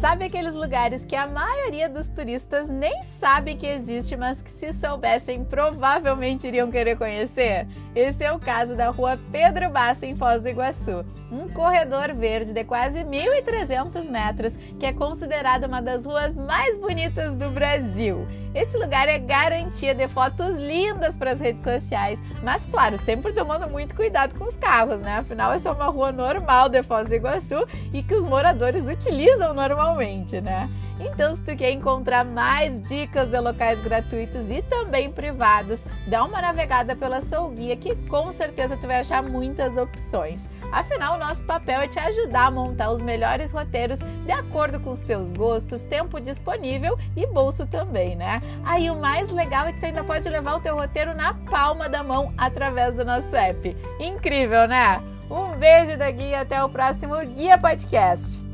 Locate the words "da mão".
51.88-52.32